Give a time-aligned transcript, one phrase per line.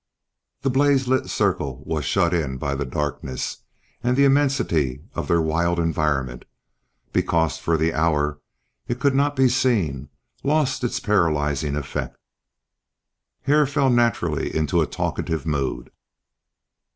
[0.61, 3.57] The blaze lit circle was shut in by the darkness;
[4.01, 6.43] and the immensity of their wild environment,
[7.13, 8.39] because for the hour
[8.87, 10.09] it could not be seen,
[10.41, 12.17] lost its paralyzing effect.
[13.43, 15.91] Hare fell naturally into a talkative mood.